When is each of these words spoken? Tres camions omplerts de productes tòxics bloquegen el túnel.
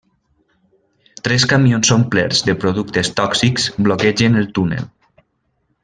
Tres 1.27 1.45
camions 1.51 1.91
omplerts 1.97 2.41
de 2.49 2.57
productes 2.65 3.13
tòxics 3.21 3.69
bloquegen 3.89 4.41
el 4.43 4.53
túnel. 4.61 4.91